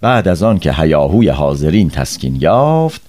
بعد 0.00 0.28
از 0.28 0.42
آن 0.42 0.58
که 0.58 0.72
هیاهوی 0.72 1.28
حاضرین 1.28 1.90
تسکین 1.90 2.36
یافت 2.40 3.00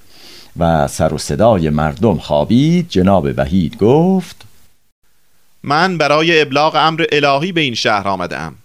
و 0.59 0.87
سر 0.87 1.13
و 1.13 1.17
صدای 1.17 1.69
مردم 1.69 2.17
خوابید 2.17 2.89
جناب 2.89 3.27
وحید 3.37 3.77
گفت 3.77 4.45
من 5.63 5.97
برای 5.97 6.41
ابلاغ 6.41 6.75
امر 6.75 7.05
الهی 7.11 7.51
به 7.51 7.61
این 7.61 7.75
شهر 7.75 8.07
آمدم 8.07 8.55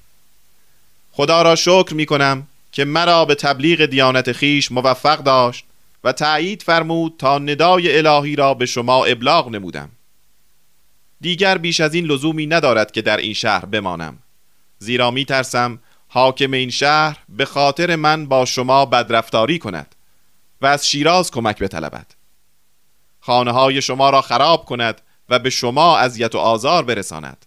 خدا 1.13 1.43
را 1.43 1.55
شکر 1.55 1.95
می 1.95 2.07
کنم 2.07 2.47
که 2.73 2.85
مرا 2.85 3.25
به 3.25 3.35
تبلیغ 3.35 3.85
دیانت 3.85 4.33
خیش 4.33 4.73
موفق 4.73 5.23
داشت 5.23 5.65
و 6.05 6.13
تایید 6.13 6.63
فرمود 6.63 7.15
تا 7.19 7.39
ندای 7.39 7.99
الهی 7.99 8.37
را 8.37 8.55
به 8.55 8.67
شما 8.67 9.05
ابلاغ 9.05 9.49
نمودم. 9.51 9.89
دیگر 11.21 11.59
بیش 11.59 11.81
از 11.81 11.95
این 11.95 12.05
لزومی 12.05 12.47
ندارد 12.47 12.91
که 12.91 13.03
در 13.03 13.17
این 13.17 13.33
شهر 13.33 13.65
بمانم. 13.65 14.19
زیرا 14.79 15.11
می 15.11 15.25
ترسم 15.25 15.79
حاکم 16.09 16.53
این 16.53 16.71
شهر 16.71 17.19
به 17.29 17.45
خاطر 17.45 17.97
من 17.97 18.27
با 18.27 18.45
شما 18.45 18.87
بدرفتاری 18.87 19.59
کند 19.59 19.95
و 20.61 20.67
از 20.67 20.89
شیراز 20.89 21.31
کمک 21.31 21.59
بطلبد. 21.59 22.07
خانه 23.21 23.53
های 23.53 23.83
شما 23.83 24.11
را 24.11 24.21
خراب 24.21 24.65
کند 24.65 25.01
و 25.29 25.39
به 25.39 25.51
شما 25.51 25.99
اذیت 25.99 26.35
و 26.35 26.39
آزار 26.39 26.85
برساند. 26.85 27.47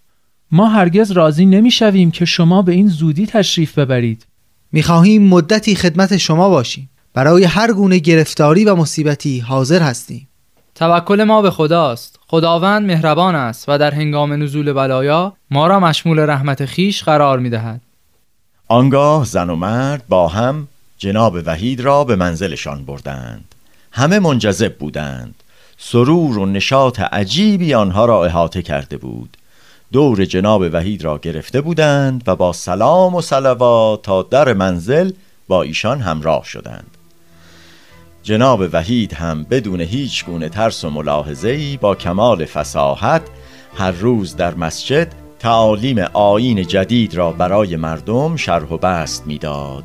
ما 0.50 0.68
هرگز 0.68 1.10
راضی 1.10 1.46
نمی‌شویم 1.46 2.10
که 2.10 2.24
شما 2.24 2.62
به 2.62 2.72
این 2.72 2.88
زودی 2.88 3.26
تشریف 3.26 3.78
ببرید. 3.78 4.26
می‌خواهیم 4.72 5.22
مدتی 5.22 5.74
خدمت 5.74 6.16
شما 6.16 6.48
باشیم. 6.48 6.90
برای 7.14 7.44
هر 7.44 7.72
گونه 7.72 7.98
گرفتاری 7.98 8.64
و 8.64 8.74
مصیبتی 8.74 9.40
حاضر 9.40 9.82
هستیم. 9.82 10.28
توکل 10.82 11.24
ما 11.24 11.42
به 11.42 11.50
خداست. 11.50 12.18
خداوند 12.28 12.86
مهربان 12.86 13.34
است 13.34 13.64
و 13.68 13.78
در 13.78 13.90
هنگام 13.90 14.42
نزول 14.42 14.72
بلایا 14.72 15.32
ما 15.50 15.66
را 15.66 15.80
مشمول 15.80 16.18
رحمت 16.18 16.64
خیش 16.64 17.02
قرار 17.02 17.38
می‌دهد. 17.38 17.80
آنگاه 18.68 19.24
زن 19.24 19.50
و 19.50 19.56
مرد 19.56 20.04
با 20.08 20.28
هم 20.28 20.68
جناب 20.98 21.36
وحید 21.46 21.80
را 21.80 22.04
به 22.04 22.16
منزلشان 22.16 22.84
بردند. 22.84 23.54
همه 23.92 24.18
منجذب 24.18 24.78
بودند. 24.78 25.34
سرور 25.78 26.38
و 26.38 26.46
نشاط 26.46 27.00
عجیبی 27.00 27.74
آنها 27.74 28.04
را 28.04 28.24
احاطه 28.24 28.62
کرده 28.62 28.96
بود. 28.96 29.36
دور 29.92 30.24
جناب 30.24 30.62
وحید 30.72 31.04
را 31.04 31.18
گرفته 31.18 31.60
بودند 31.60 32.22
و 32.26 32.36
با 32.36 32.52
سلام 32.52 33.14
و 33.14 33.20
صلوات 33.20 34.02
تا 34.02 34.22
در 34.22 34.52
منزل 34.52 35.12
با 35.48 35.62
ایشان 35.62 36.00
همراه 36.00 36.44
شدند. 36.44 36.96
جناب 38.22 38.64
وحید 38.72 39.14
هم 39.14 39.44
بدون 39.44 39.80
هیچ 39.80 40.24
گونه 40.24 40.48
ترس 40.48 40.84
و 40.84 40.90
ملاحظه‌ای 40.90 41.76
با 41.76 41.94
کمال 41.94 42.44
فساحت 42.44 43.22
هر 43.76 43.90
روز 43.90 44.36
در 44.36 44.54
مسجد 44.54 45.12
تعالیم 45.38 45.98
آین 46.12 46.66
جدید 46.66 47.14
را 47.14 47.32
برای 47.32 47.76
مردم 47.76 48.36
شرح 48.36 48.68
و 48.68 48.76
بست 48.76 49.26
می‌داد. 49.26 49.84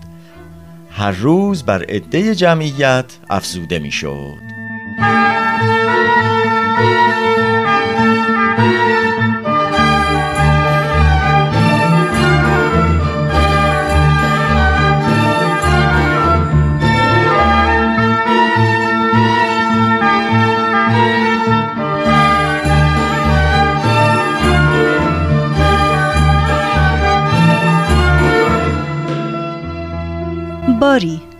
هر 0.91 1.11
روز 1.11 1.63
بر 1.63 1.83
عده 1.83 2.35
جمعیت 2.35 3.17
افزوده 3.29 3.79
می‌شد. 3.79 4.57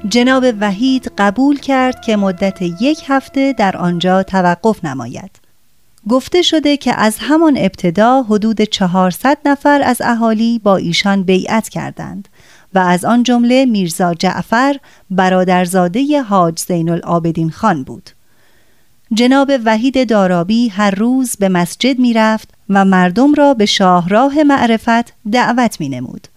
جناب 0.09 0.45
وحید 0.59 1.11
قبول 1.17 1.59
کرد 1.59 2.01
که 2.01 2.15
مدت 2.15 2.61
یک 2.61 3.03
هفته 3.07 3.53
در 3.53 3.77
آنجا 3.77 4.23
توقف 4.23 4.85
نماید 4.85 5.31
گفته 6.09 6.41
شده 6.41 6.77
که 6.77 6.93
از 6.99 7.17
همان 7.19 7.57
ابتدا 7.57 8.23
حدود 8.23 8.61
400 8.61 9.37
نفر 9.45 9.81
از 9.81 10.01
اهالی 10.01 10.59
با 10.59 10.77
ایشان 10.77 11.23
بیعت 11.23 11.69
کردند 11.69 12.27
و 12.73 12.79
از 12.79 13.05
آن 13.05 13.23
جمله 13.23 13.65
میرزا 13.65 14.13
جعفر 14.13 14.75
برادرزاده 15.09 16.21
حاج 16.21 16.59
زین 16.59 16.89
العابدین 16.89 17.49
خان 17.49 17.83
بود. 17.83 18.09
جناب 19.13 19.51
وحید 19.65 20.09
دارابی 20.09 20.67
هر 20.67 20.91
روز 20.91 21.35
به 21.35 21.49
مسجد 21.49 21.99
می 21.99 22.13
رفت 22.13 22.49
و 22.69 22.85
مردم 22.85 23.33
را 23.33 23.53
به 23.53 23.65
شاهراه 23.65 24.43
معرفت 24.43 25.13
دعوت 25.31 25.79
می 25.79 25.89
نمود. 25.89 26.27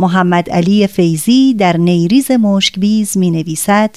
محمد 0.00 0.50
علی 0.50 0.86
فیزی 0.86 1.54
در 1.54 1.76
نیریز 1.76 2.30
مشکبیز 2.30 3.16
می 3.16 3.30
نویسد 3.30 3.96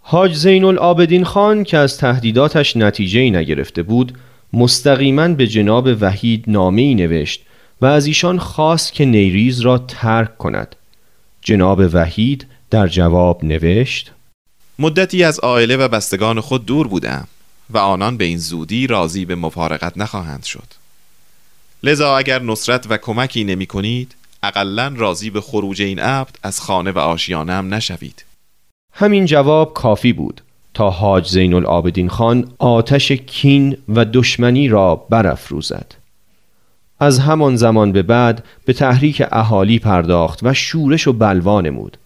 حاج 0.00 0.34
زین 0.34 0.64
العابدین 0.64 1.24
خان 1.24 1.64
که 1.64 1.78
از 1.78 1.98
تهدیداتش 1.98 2.76
نتیجه 2.76 3.30
نگرفته 3.30 3.82
بود 3.82 4.18
مستقیما 4.52 5.28
به 5.28 5.46
جناب 5.46 5.88
وحید 6.00 6.44
نامه 6.46 6.82
ای 6.82 6.94
نوشت 6.94 7.42
و 7.80 7.86
از 7.86 8.06
ایشان 8.06 8.38
خواست 8.38 8.92
که 8.92 9.04
نیریز 9.04 9.60
را 9.60 9.78
ترک 9.78 10.38
کند. 10.38 10.76
جناب 11.42 11.82
وحید 11.92 12.46
در 12.70 12.88
جواب 12.88 13.44
نوشت 13.44 14.12
مدتی 14.78 15.24
از 15.24 15.38
عائله 15.38 15.76
و 15.76 15.88
بستگان 15.88 16.40
خود 16.40 16.66
دور 16.66 16.88
بودم 16.88 17.28
و 17.70 17.78
آنان 17.78 18.16
به 18.16 18.24
این 18.24 18.38
زودی 18.38 18.86
راضی 18.86 19.24
به 19.24 19.34
مفارقت 19.34 19.98
نخواهند 19.98 20.44
شد. 20.44 20.66
لذا 21.82 22.16
اگر 22.16 22.42
نصرت 22.42 22.86
و 22.88 22.96
کمکی 22.96 23.44
نمی 23.44 23.66
کنید 23.66 24.14
اقلا 24.46 24.92
راضی 24.96 25.30
به 25.30 25.40
خروج 25.40 25.82
این 25.82 25.98
عبد 25.98 26.36
از 26.42 26.60
خانه 26.60 26.90
و 26.92 26.98
آشیانم 26.98 27.74
نشوید 27.74 28.24
همین 28.92 29.26
جواب 29.26 29.74
کافی 29.74 30.12
بود 30.12 30.40
تا 30.74 30.90
حاج 30.90 31.28
زین 31.28 31.54
العابدین 31.54 32.08
خان 32.08 32.48
آتش 32.58 33.12
کین 33.12 33.76
و 33.88 34.04
دشمنی 34.04 34.68
را 34.68 34.96
برافروزد. 34.96 35.94
از 37.00 37.18
همان 37.18 37.56
زمان 37.56 37.92
به 37.92 38.02
بعد 38.02 38.44
به 38.64 38.72
تحریک 38.72 39.22
اهالی 39.32 39.78
پرداخت 39.78 40.40
و 40.42 40.54
شورش 40.54 41.08
و 41.08 41.12
بلوا 41.12 41.60
نمود 41.60 41.98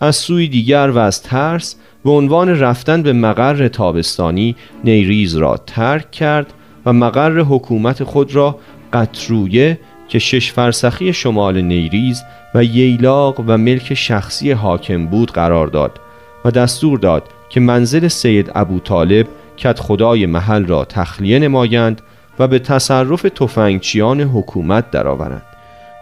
از 0.00 0.16
سوی 0.16 0.48
دیگر 0.48 0.90
و 0.90 0.98
از 0.98 1.22
ترس 1.22 1.76
به 2.04 2.10
عنوان 2.10 2.48
رفتن 2.48 3.02
به 3.02 3.12
مقر 3.12 3.68
تابستانی 3.68 4.56
نیریز 4.84 5.36
را 5.36 5.56
ترک 5.56 6.10
کرد 6.10 6.52
و 6.86 6.92
مقر 6.92 7.38
حکومت 7.38 8.04
خود 8.04 8.34
را 8.34 8.58
قطرویه 8.92 9.78
که 10.08 10.18
شش 10.18 10.52
فرسخی 10.52 11.12
شمال 11.12 11.60
نیریز 11.60 12.22
و 12.54 12.64
ییلاق 12.64 13.40
و 13.46 13.56
ملک 13.56 13.94
شخصی 13.94 14.52
حاکم 14.52 15.06
بود 15.06 15.32
قرار 15.32 15.66
داد 15.66 16.00
و 16.44 16.50
دستور 16.50 16.98
داد 16.98 17.22
که 17.48 17.60
منزل 17.60 18.08
سید 18.08 18.52
ابو 18.54 18.80
طالب 18.80 19.26
کت 19.56 19.80
خدای 19.80 20.26
محل 20.26 20.66
را 20.66 20.84
تخلیه 20.84 21.38
نمایند 21.38 22.02
و 22.38 22.48
به 22.48 22.58
تصرف 22.58 23.22
تفنگچیان 23.22 24.20
حکومت 24.20 24.90
درآورند. 24.90 25.42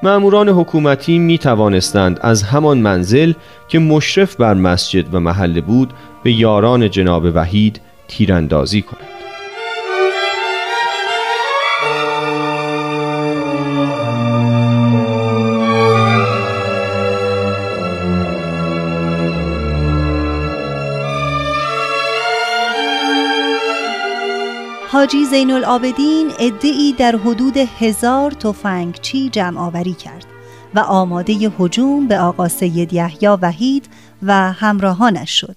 معموران 0.02 0.48
حکومتی 0.48 1.18
می 1.18 1.38
توانستند 1.38 2.20
از 2.22 2.42
همان 2.42 2.78
منزل 2.78 3.32
که 3.68 3.78
مشرف 3.78 4.36
بر 4.36 4.54
مسجد 4.54 5.14
و 5.14 5.20
محله 5.20 5.60
بود 5.60 5.92
به 6.22 6.32
یاران 6.32 6.90
جناب 6.90 7.24
وحید 7.34 7.80
تیراندازی 8.08 8.82
کنند. 8.82 9.15
حاجی 24.96 25.24
زین 25.24 25.50
العابدین 25.50 26.30
ادعی 26.38 26.92
در 26.92 27.16
حدود 27.16 27.56
هزار 27.56 28.30
تفنگچی 28.30 29.28
جمع 29.28 29.60
آوری 29.60 29.92
کرد 29.92 30.26
و 30.74 30.78
آماده 30.78 31.32
هجوم 31.32 32.08
به 32.08 32.18
آقا 32.18 32.48
سید 32.48 32.92
یحیی 32.92 33.28
وحید 33.28 33.88
و 34.22 34.52
همراهانش 34.52 35.40
شد. 35.40 35.56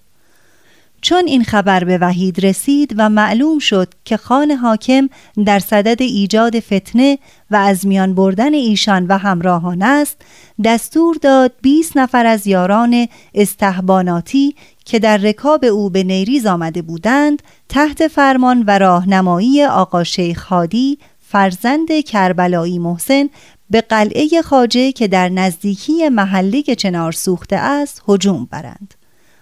چون 1.02 1.26
این 1.26 1.44
خبر 1.44 1.84
به 1.84 1.98
وحید 1.98 2.46
رسید 2.46 2.94
و 2.96 3.08
معلوم 3.08 3.58
شد 3.58 3.88
که 4.04 4.16
خان 4.16 4.50
حاکم 4.50 5.08
در 5.46 5.58
صدد 5.58 6.02
ایجاد 6.02 6.60
فتنه 6.60 7.18
و 7.50 7.56
از 7.56 7.86
میان 7.86 8.14
بردن 8.14 8.54
ایشان 8.54 9.06
و 9.06 9.18
همراهان 9.18 9.82
است 9.82 10.16
دستور 10.64 11.16
داد 11.22 11.52
20 11.62 11.96
نفر 11.96 12.26
از 12.26 12.46
یاران 12.46 13.08
استحباناتی 13.34 14.54
که 14.84 14.98
در 14.98 15.16
رکاب 15.16 15.64
او 15.64 15.90
به 15.90 16.02
نیریز 16.02 16.46
آمده 16.46 16.82
بودند 16.82 17.42
تحت 17.68 18.08
فرمان 18.08 18.64
و 18.66 18.78
راهنمایی 18.78 19.64
آقا 19.64 20.04
شیخ 20.04 20.42
هادی 20.42 20.98
فرزند 21.20 22.00
کربلایی 22.00 22.78
محسن 22.78 23.28
به 23.70 23.80
قلعه 23.80 24.42
خاجه 24.42 24.92
که 24.92 25.08
در 25.08 25.28
نزدیکی 25.28 26.08
محله 26.08 26.62
چنار 26.62 27.12
سوخته 27.12 27.56
است 27.56 28.02
هجوم 28.08 28.48
برند. 28.50 28.99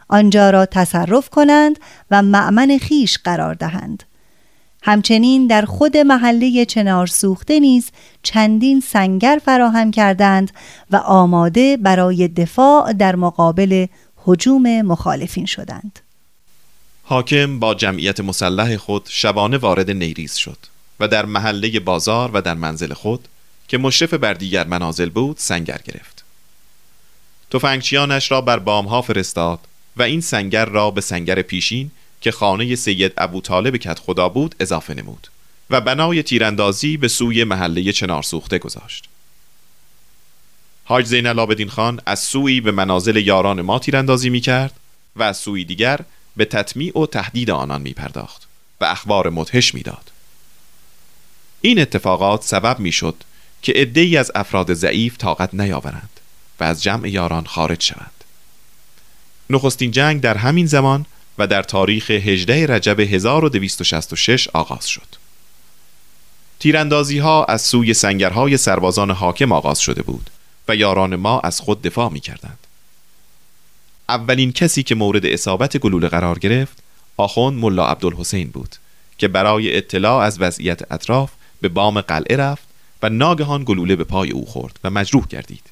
آنجا 0.08 0.50
را 0.50 0.66
تصرف 0.66 1.28
کنند 1.28 1.78
و 2.10 2.22
معمن 2.22 2.78
خیش 2.78 3.18
قرار 3.18 3.54
دهند. 3.54 4.02
همچنین 4.82 5.46
در 5.46 5.64
خود 5.64 5.96
محله 5.96 6.64
چنار 6.64 7.06
سوخته 7.06 7.60
نیز 7.60 7.90
چندین 8.22 8.80
سنگر 8.80 9.40
فراهم 9.44 9.90
کردند 9.90 10.50
و 10.90 10.96
آماده 10.96 11.76
برای 11.76 12.28
دفاع 12.28 12.92
در 12.92 13.16
مقابل 13.16 13.86
حجوم 14.16 14.82
مخالفین 14.82 15.46
شدند. 15.46 16.00
حاکم 17.04 17.58
با 17.58 17.74
جمعیت 17.74 18.20
مسلح 18.20 18.76
خود 18.76 19.06
شبانه 19.08 19.56
وارد 19.56 19.90
نیریز 19.90 20.34
شد 20.34 20.58
و 21.00 21.08
در 21.08 21.26
محله 21.26 21.80
بازار 21.80 22.30
و 22.34 22.40
در 22.40 22.54
منزل 22.54 22.92
خود 22.92 23.28
که 23.68 23.78
مشرف 23.78 24.14
بر 24.14 24.34
دیگر 24.34 24.66
منازل 24.66 25.08
بود 25.08 25.36
سنگر 25.38 25.80
گرفت. 25.84 26.24
تفنگچیانش 27.50 28.30
را 28.30 28.40
بر 28.40 28.58
بامها 28.58 29.02
فرستاد 29.02 29.58
و 29.98 30.02
این 30.02 30.20
سنگر 30.20 30.64
را 30.64 30.90
به 30.90 31.00
سنگر 31.00 31.42
پیشین 31.42 31.90
که 32.20 32.30
خانه 32.30 32.76
سید 32.76 33.12
ابو 33.16 33.40
طالب 33.40 33.76
کت 33.76 33.98
خدا 33.98 34.28
بود 34.28 34.54
اضافه 34.60 34.94
نمود 34.94 35.28
و 35.70 35.80
بنای 35.80 36.22
تیراندازی 36.22 36.96
به 36.96 37.08
سوی 37.08 37.44
محله 37.44 37.92
چنار 37.92 38.22
سوخته 38.22 38.58
گذاشت 38.58 39.08
حاج 40.84 41.06
زین 41.06 41.26
العابدین 41.26 41.68
خان 41.68 42.00
از 42.06 42.20
سوی 42.20 42.60
به 42.60 42.72
منازل 42.72 43.16
یاران 43.16 43.62
ما 43.62 43.78
تیراندازی 43.78 44.30
می 44.30 44.40
کرد 44.40 44.74
و 45.16 45.22
از 45.22 45.36
سوی 45.36 45.64
دیگر 45.64 46.00
به 46.36 46.44
تطمیع 46.44 46.98
و 46.98 47.06
تهدید 47.06 47.50
آنان 47.50 47.82
می 47.82 47.92
پرداخت 47.92 48.48
و 48.80 48.84
اخبار 48.84 49.30
مدهش 49.30 49.74
می 49.74 49.82
داد. 49.82 50.10
این 51.60 51.80
اتفاقات 51.80 52.42
سبب 52.42 52.78
می 52.78 52.92
شد 52.92 53.14
که 53.62 53.72
عدهای 53.72 54.16
از 54.16 54.32
افراد 54.34 54.74
ضعیف 54.74 55.16
طاقت 55.16 55.54
نیاورند 55.54 56.20
و 56.60 56.64
از 56.64 56.82
جمع 56.82 57.08
یاران 57.08 57.44
خارج 57.44 57.82
شوند. 57.82 58.17
نخستین 59.50 59.90
جنگ 59.90 60.20
در 60.20 60.36
همین 60.36 60.66
زمان 60.66 61.06
و 61.38 61.46
در 61.46 61.62
تاریخ 61.62 62.10
18 62.10 62.66
رجب 62.66 63.00
1266 63.00 64.48
آغاز 64.48 64.88
شد. 64.88 65.06
تیراندازی 66.58 67.18
ها 67.18 67.44
از 67.44 67.62
سوی 67.62 67.94
سنگرهای 67.94 68.56
سربازان 68.56 69.10
حاکم 69.10 69.52
آغاز 69.52 69.80
شده 69.80 70.02
بود 70.02 70.30
و 70.68 70.76
یاران 70.76 71.16
ما 71.16 71.40
از 71.40 71.60
خود 71.60 71.82
دفاع 71.82 72.12
می 72.12 72.20
کردند. 72.20 72.58
اولین 74.08 74.52
کسی 74.52 74.82
که 74.82 74.94
مورد 74.94 75.26
اصابت 75.26 75.76
گلوله 75.76 76.08
قرار 76.08 76.38
گرفت 76.38 76.82
آخوند 77.16 77.58
ملا 77.58 77.86
عبدالحسین 77.86 78.48
بود 78.48 78.76
که 79.18 79.28
برای 79.28 79.76
اطلاع 79.76 80.22
از 80.22 80.40
وضعیت 80.40 80.92
اطراف 80.92 81.30
به 81.60 81.68
بام 81.68 82.00
قلعه 82.00 82.36
رفت 82.36 82.64
و 83.02 83.08
ناگهان 83.08 83.64
گلوله 83.64 83.96
به 83.96 84.04
پای 84.04 84.30
او 84.30 84.46
خورد 84.46 84.78
و 84.84 84.90
مجروح 84.90 85.26
گردید. 85.26 85.62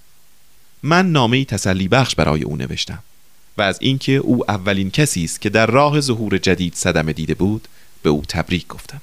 من 0.82 1.12
نامه 1.12 1.44
تسلی 1.44 1.88
بخش 1.88 2.14
برای 2.14 2.42
او 2.42 2.56
نوشتم 2.56 3.02
و 3.58 3.62
از 3.62 3.78
اینکه 3.82 4.12
او 4.12 4.50
اولین 4.50 4.90
کسی 4.90 5.24
است 5.24 5.40
که 5.40 5.50
در 5.50 5.66
راه 5.66 6.00
ظهور 6.00 6.38
جدید 6.38 6.74
صدمه 6.74 7.12
دیده 7.12 7.34
بود 7.34 7.68
به 8.02 8.10
او 8.10 8.22
تبریک 8.28 8.66
گفتم. 8.68 9.00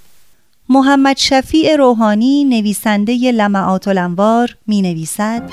محمد 0.70 1.18
شفیع 1.18 1.76
روحانی 1.76 2.44
نویسنده 2.44 3.32
لمعات 3.32 3.88
الانوار 3.88 4.56
می 4.68 4.82
نویسد 4.82 5.50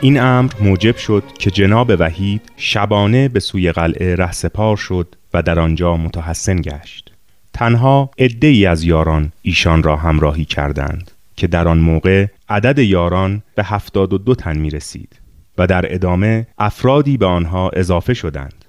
این 0.00 0.20
امر 0.20 0.52
موجب 0.60 0.96
شد 0.96 1.22
که 1.38 1.50
جناب 1.50 1.92
وحید 1.98 2.42
شبانه 2.56 3.28
به 3.28 3.40
سوی 3.40 3.72
قلعه 3.72 4.14
رهسپار 4.14 4.76
شد 4.76 5.14
و 5.34 5.42
در 5.42 5.60
آنجا 5.60 5.96
متحسن 5.96 6.60
گشت 6.60 7.12
تنها 7.52 8.10
ای 8.42 8.66
از 8.66 8.84
یاران 8.84 9.32
ایشان 9.42 9.82
را 9.82 9.96
همراهی 9.96 10.44
کردند 10.44 11.10
که 11.38 11.46
در 11.46 11.68
آن 11.68 11.78
موقع 11.78 12.26
عدد 12.48 12.78
یاران 12.78 13.42
به 13.54 13.64
هفتاد 13.64 14.12
و 14.12 14.18
دو 14.18 14.34
تن 14.34 14.58
می 14.58 14.70
رسید 14.70 15.20
و 15.58 15.66
در 15.66 15.94
ادامه 15.94 16.46
افرادی 16.58 17.16
به 17.16 17.26
آنها 17.26 17.70
اضافه 17.72 18.14
شدند 18.14 18.64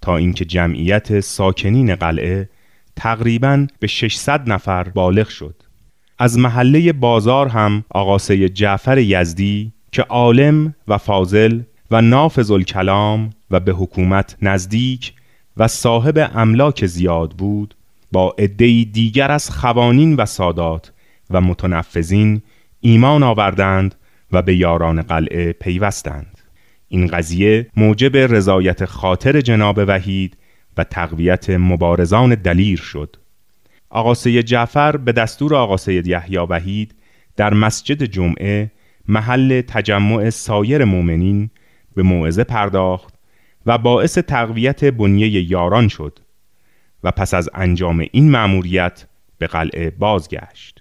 تا 0.00 0.16
اینکه 0.16 0.44
جمعیت 0.44 1.20
ساکنین 1.20 1.94
قلعه 1.94 2.48
تقریبا 2.96 3.66
به 3.80 3.86
600 3.86 4.50
نفر 4.50 4.84
بالغ 4.84 5.28
شد. 5.28 5.62
از 6.18 6.38
محله 6.38 6.92
بازار 6.92 7.48
هم 7.48 7.84
آقا 7.90 8.18
جعفر 8.34 8.98
یزدی 8.98 9.72
که 9.92 10.02
عالم 10.02 10.74
و 10.88 10.98
فاضل 10.98 11.60
و 11.90 12.02
نافذ 12.02 12.50
الکلام 12.50 13.30
و 13.50 13.60
به 13.60 13.72
حکومت 13.72 14.36
نزدیک 14.42 15.12
و 15.56 15.68
صاحب 15.68 16.30
املاک 16.34 16.86
زیاد 16.86 17.30
بود 17.30 17.74
با 18.12 18.34
عدهای 18.38 18.84
دیگر 18.84 19.30
از 19.30 19.50
خوانین 19.50 20.16
و 20.16 20.26
سادات 20.26 20.92
و 21.30 21.40
متنفذین 21.40 22.42
ایمان 22.80 23.22
آوردند 23.22 23.94
و 24.32 24.42
به 24.42 24.56
یاران 24.56 25.02
قلعه 25.02 25.52
پیوستند. 25.52 26.38
این 26.88 27.06
قضیه 27.06 27.66
موجب 27.76 28.16
رضایت 28.16 28.84
خاطر 28.84 29.40
جناب 29.40 29.80
وحید 29.88 30.36
و 30.76 30.84
تقویت 30.84 31.50
مبارزان 31.50 32.34
دلیر 32.34 32.78
شد. 32.78 33.16
آقا 33.90 34.14
سید 34.14 34.44
جعفر 34.44 34.96
به 34.96 35.12
دستور 35.12 35.54
آقا 35.54 35.76
سید 35.76 36.06
یحیی 36.06 36.38
وحید 36.38 36.94
در 37.36 37.54
مسجد 37.54 38.02
جمعه 38.02 38.70
محل 39.08 39.60
تجمع 39.60 40.30
سایر 40.30 40.84
مؤمنین 40.84 41.50
به 41.94 42.02
موعظه 42.02 42.44
پرداخت 42.44 43.14
و 43.66 43.78
باعث 43.78 44.18
تقویت 44.18 44.84
بنیه 44.84 45.50
یاران 45.50 45.88
شد 45.88 46.18
و 47.04 47.10
پس 47.10 47.34
از 47.34 47.50
انجام 47.54 48.04
این 48.12 48.30
مأموریت 48.30 49.06
به 49.38 49.46
قلعه 49.46 49.90
بازگشت. 49.90 50.77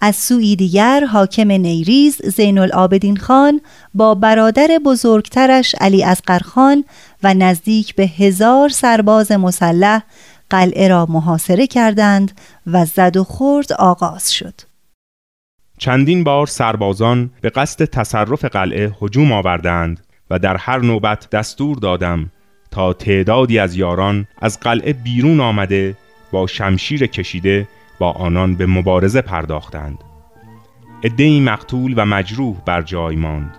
از 0.00 0.16
سوی 0.16 0.56
دیگر 0.56 1.04
حاکم 1.04 1.50
نیریز 1.50 2.22
زین 2.22 2.58
العابدین 2.58 3.16
خان 3.16 3.60
با 3.94 4.14
برادر 4.14 4.68
بزرگترش 4.84 5.74
علی 5.80 6.04
اصغر 6.04 6.38
خان 6.38 6.84
و 7.22 7.34
نزدیک 7.34 7.94
به 7.94 8.06
هزار 8.06 8.68
سرباز 8.68 9.32
مسلح 9.32 10.02
قلعه 10.50 10.88
را 10.88 11.06
محاصره 11.06 11.66
کردند 11.66 12.40
و 12.66 12.84
زد 12.84 13.16
و 13.16 13.24
خورد 13.24 13.72
آغاز 13.72 14.32
شد. 14.32 14.54
چندین 15.78 16.24
بار 16.24 16.46
سربازان 16.46 17.30
به 17.40 17.50
قصد 17.50 17.84
تصرف 17.84 18.44
قلعه 18.44 18.92
هجوم 19.02 19.32
آوردند 19.32 20.00
و 20.30 20.38
در 20.38 20.56
هر 20.56 20.78
نوبت 20.78 21.30
دستور 21.30 21.76
دادم 21.76 22.30
تا 22.70 22.92
تعدادی 22.92 23.58
از 23.58 23.76
یاران 23.76 24.26
از 24.42 24.60
قلعه 24.60 24.92
بیرون 24.92 25.40
آمده 25.40 25.96
با 26.32 26.46
شمشیر 26.46 27.06
کشیده 27.06 27.68
با 28.00 28.12
آنان 28.12 28.54
به 28.54 28.66
مبارزه 28.66 29.20
پرداختند. 29.20 30.04
عدهای 31.04 31.40
مقتول 31.40 31.94
و 31.96 32.06
مجروح 32.06 32.56
بر 32.66 32.82
جای 32.82 33.16
ماند. 33.16 33.56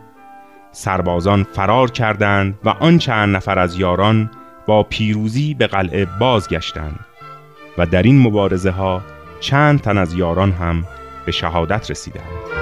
سربازان 0.71 1.43
فرار 1.43 1.91
کردند 1.91 2.58
و 2.63 2.69
آن 2.69 2.97
چند 2.97 3.36
نفر 3.36 3.60
از 3.60 3.80
یاران 3.80 4.32
با 4.67 4.84
پیروزی 4.84 5.54
به 5.54 5.67
قلعه 5.67 6.08
بازگشتند 6.19 6.99
و 7.77 7.86
در 7.86 8.04
این 8.04 8.21
مبارزه 8.21 8.71
ها 8.71 9.01
چند 9.39 9.82
تن 9.82 9.97
از 9.97 10.13
یاران 10.13 10.51
هم 10.51 10.84
به 11.25 11.32
شهادت 11.32 11.91
رسیدند. 11.91 12.61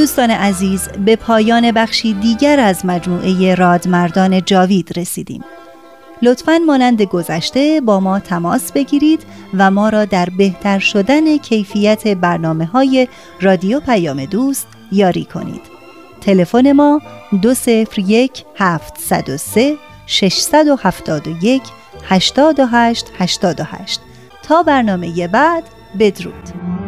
دوستان 0.00 0.30
عزیز 0.30 0.88
به 0.88 1.16
پایان 1.16 1.72
بخشی 1.72 2.14
دیگر 2.14 2.60
از 2.60 2.86
مجموعه 2.86 3.54
رادمردان 3.54 4.44
جاوید 4.44 4.98
رسیدیم. 4.98 5.44
لطفا 6.22 6.58
مانند 6.66 7.02
گذشته 7.02 7.80
با 7.80 8.00
ما 8.00 8.18
تماس 8.18 8.72
بگیرید 8.72 9.20
و 9.54 9.70
ما 9.70 9.88
را 9.88 10.04
در 10.04 10.28
بهتر 10.38 10.78
شدن 10.78 11.36
کیفیت 11.36 12.08
برنامه 12.08 12.66
های 12.66 13.08
رادیو 13.40 13.80
پیام 13.80 14.24
دوست 14.24 14.66
یاری 14.92 15.24
کنید. 15.24 15.62
تلفن 16.20 16.72
ما 16.72 17.00
201 17.42 18.44
703 18.56 19.76
671 20.06 21.62
828 22.04 23.12
88 23.18 24.00
تا 24.42 24.62
برنامه 24.62 25.28
بعد 25.28 25.64
بدرود. 25.98 26.79